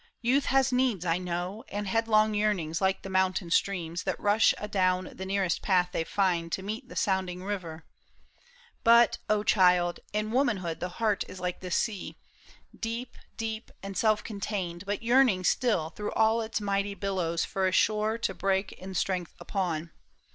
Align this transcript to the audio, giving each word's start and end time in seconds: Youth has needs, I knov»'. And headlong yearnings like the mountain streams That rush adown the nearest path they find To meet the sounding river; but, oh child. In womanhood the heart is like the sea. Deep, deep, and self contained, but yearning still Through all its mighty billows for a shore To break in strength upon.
Youth 0.23 0.45
has 0.45 0.73
needs, 0.73 1.05
I 1.05 1.19
knov»'. 1.19 1.63
And 1.67 1.87
headlong 1.87 2.33
yearnings 2.33 2.81
like 2.81 3.03
the 3.03 3.07
mountain 3.11 3.51
streams 3.51 4.01
That 4.01 4.19
rush 4.19 4.51
adown 4.57 5.11
the 5.13 5.27
nearest 5.27 5.61
path 5.61 5.89
they 5.91 6.03
find 6.03 6.51
To 6.53 6.63
meet 6.63 6.89
the 6.89 6.95
sounding 6.95 7.43
river; 7.43 7.85
but, 8.83 9.19
oh 9.29 9.43
child. 9.43 9.99
In 10.11 10.31
womanhood 10.31 10.79
the 10.79 10.89
heart 10.97 11.23
is 11.27 11.39
like 11.39 11.59
the 11.59 11.69
sea. 11.69 12.17
Deep, 12.75 13.15
deep, 13.37 13.69
and 13.83 13.95
self 13.95 14.23
contained, 14.23 14.87
but 14.87 15.03
yearning 15.03 15.43
still 15.43 15.91
Through 15.91 16.13
all 16.13 16.41
its 16.41 16.59
mighty 16.59 16.95
billows 16.95 17.45
for 17.45 17.67
a 17.67 17.71
shore 17.71 18.17
To 18.17 18.33
break 18.33 18.71
in 18.71 18.95
strength 18.95 19.35
upon. 19.39 19.91